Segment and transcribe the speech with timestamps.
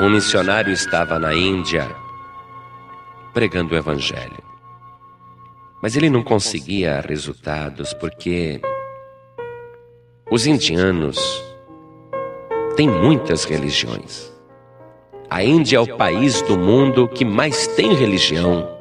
[0.00, 1.94] um missionário estava na Índia
[3.34, 4.42] pregando o Evangelho.
[5.82, 8.62] Mas ele não conseguia resultados porque
[10.30, 11.44] os indianos
[12.76, 14.32] têm muitas religiões.
[15.28, 18.74] A Índia é o país do mundo que mais tem religião.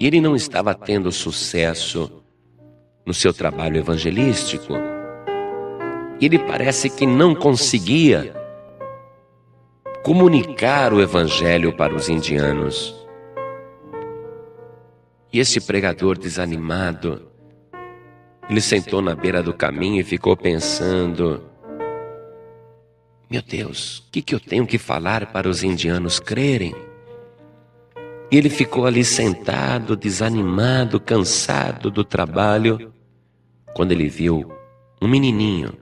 [0.00, 2.10] E ele não estava tendo sucesso
[3.04, 4.72] no seu trabalho evangelístico.
[6.18, 8.39] Ele parece que não conseguia
[10.02, 12.94] comunicar o evangelho para os indianos.
[15.32, 17.28] E esse pregador desanimado,
[18.48, 21.44] ele sentou na beira do caminho e ficou pensando:
[23.30, 26.74] Meu Deus, o que, que eu tenho que falar para os indianos crerem?
[28.30, 32.92] E ele ficou ali sentado, desanimado, cansado do trabalho,
[33.74, 34.52] quando ele viu
[35.02, 35.72] um menininho,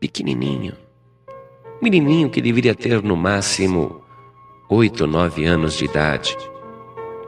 [0.00, 0.74] pequenininho,
[1.82, 4.02] menininho que deveria ter no máximo
[4.68, 6.36] oito, nove anos de idade,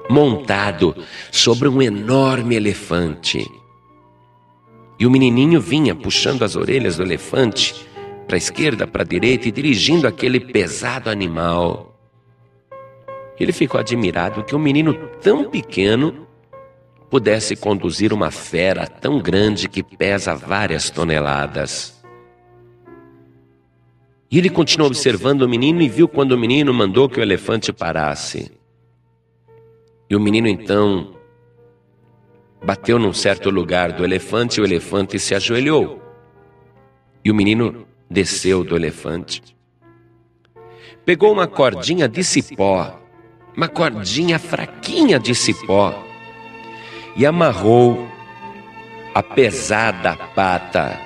[0.09, 0.95] montado
[1.31, 3.51] sobre um enorme elefante.
[4.99, 7.87] E o menininho vinha puxando as orelhas do elefante
[8.27, 11.99] para a esquerda, para a direita e dirigindo aquele pesado animal.
[13.39, 16.27] Ele ficou admirado que um menino tão pequeno
[17.09, 22.00] pudesse conduzir uma fera tão grande que pesa várias toneladas.
[24.31, 27.73] E ele continuou observando o menino e viu quando o menino mandou que o elefante
[27.73, 28.53] parasse.
[30.09, 31.17] E o menino então
[32.65, 36.01] bateu num certo lugar do elefante e o elefante se ajoelhou.
[37.25, 39.43] E o menino desceu do elefante.
[41.05, 43.01] Pegou uma cordinha de cipó,
[43.57, 45.93] uma cordinha fraquinha de cipó,
[47.17, 48.07] e amarrou
[49.13, 51.01] a pesada pata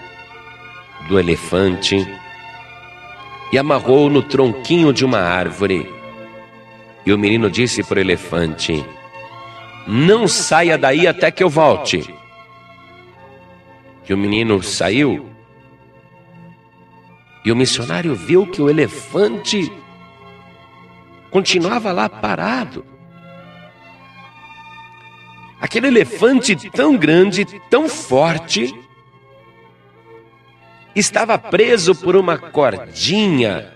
[1.08, 2.06] do elefante
[3.52, 5.90] e amarrou no tronquinho de uma árvore.
[7.06, 8.84] E o menino disse para o elefante:
[9.86, 12.12] Não saia daí até que eu volte.
[14.08, 15.30] E o menino saiu.
[17.44, 19.70] E o missionário viu que o elefante
[21.30, 22.86] continuava lá parado.
[25.60, 28.74] Aquele elefante tão grande, tão forte,
[30.94, 33.72] estava preso por uma cordinha,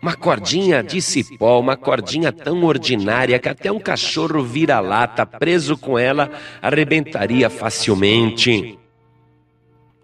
[0.00, 5.98] uma cordinha de cipó, uma cordinha tão ordinária que até um cachorro vira-lata preso com
[5.98, 6.30] ela
[6.62, 8.78] arrebentaria facilmente.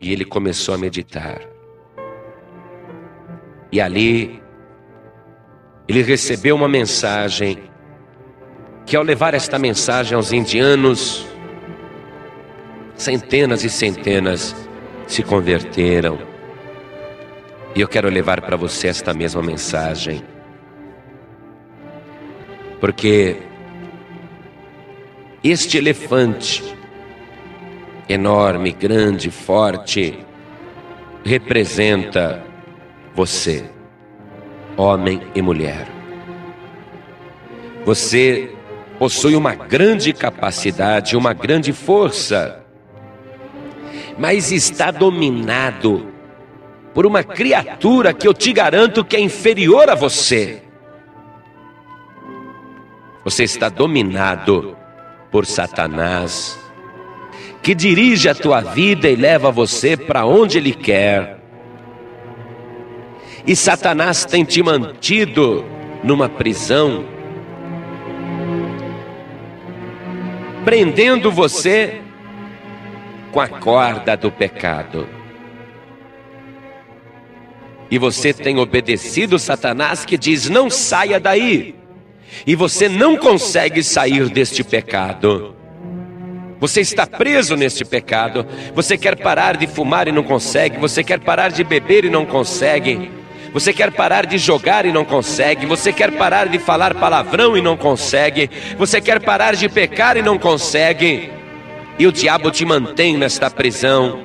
[0.01, 1.41] E ele começou a meditar.
[3.73, 4.43] E ali
[5.89, 7.59] ele recebeu uma mensagem
[8.85, 11.27] que ao levar esta mensagem aos indianos,
[12.95, 14.64] centenas e centenas
[15.15, 16.19] se converteram.
[17.73, 20.25] E eu quero levar para você esta mesma mensagem.
[22.81, 23.37] Porque
[25.43, 26.65] este elefante,
[28.09, 30.19] enorme, grande, forte,
[31.25, 32.45] representa
[33.15, 33.71] você,
[34.77, 35.87] homem e mulher.
[37.85, 38.53] Você
[38.99, 42.64] possui uma grande capacidade, uma grande força
[44.19, 46.09] mas está dominado
[46.95, 50.63] por uma criatura que eu te garanto que é inferior a você.
[53.25, 54.77] Você está dominado
[55.31, 56.59] por Satanás,
[57.63, 61.41] que dirige a tua vida e leva você para onde ele quer.
[63.47, 65.65] E Satanás tem te mantido
[66.05, 67.05] numa prisão,
[70.65, 72.04] prendendo você
[73.35, 75.09] com a corda do pecado.
[77.91, 81.75] E você tem obedecido Satanás que diz: não saia daí.
[82.47, 85.55] E você não consegue sair deste pecado.
[86.61, 88.47] Você está preso neste pecado.
[88.73, 90.79] Você quer parar de fumar e não consegue.
[90.79, 93.11] Você quer parar de beber e não consegue.
[93.53, 95.67] Você quer parar de jogar e não consegue.
[95.67, 98.49] Você quer parar de falar palavrão e não consegue.
[98.79, 101.31] Você quer parar de pecar e não consegue
[101.99, 104.25] e o diabo te mantém nesta prisão.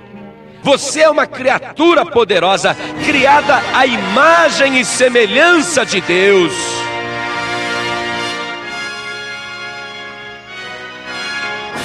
[0.61, 2.75] Você é uma criatura poderosa,
[3.05, 6.53] criada à imagem e semelhança de Deus.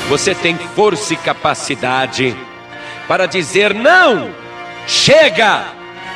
[0.08, 2.36] Você tem força e capacidade
[3.06, 4.30] para dizer: não,
[4.86, 5.64] chega,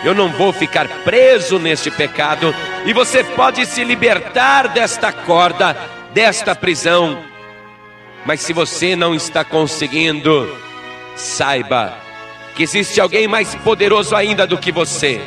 [0.05, 2.55] eu não vou ficar preso neste pecado,
[2.85, 5.77] e você pode se libertar desta corda,
[6.13, 7.28] desta prisão
[8.25, 10.55] mas se você não está conseguindo,
[11.17, 11.95] saiba
[12.55, 15.21] que existe alguém mais poderoso ainda do que você.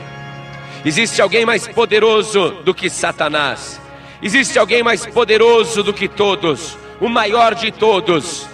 [0.84, 3.80] Existe alguém mais poderoso do que Satanás.
[4.22, 8.48] Existe alguém mais poderoso do que todos, o maior de todos.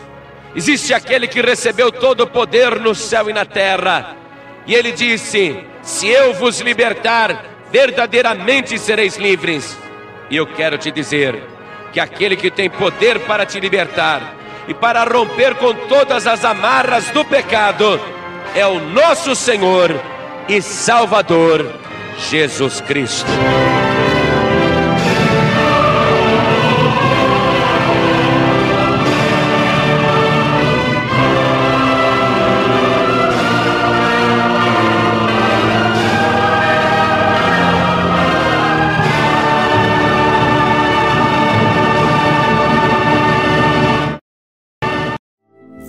[0.55, 4.15] Existe aquele que recebeu todo o poder no céu e na terra.
[4.65, 9.77] E ele disse: Se eu vos libertar, verdadeiramente sereis livres.
[10.29, 11.56] E eu quero te dizer
[11.97, 14.35] que aquele que tem poder para te libertar
[14.67, 17.99] e para romper com todas as amarras do pecado
[18.53, 19.99] é o nosso Senhor
[20.47, 21.65] e Salvador,
[22.29, 23.31] Jesus Cristo.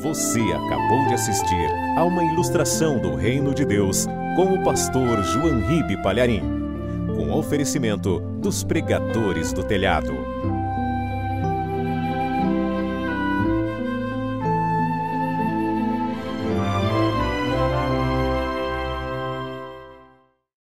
[0.09, 4.07] Você acabou de assistir a uma ilustração do Reino de Deus
[4.37, 6.41] com o pastor João Ribe Palharim,
[7.15, 10.15] com oferecimento dos pregadores do telhado.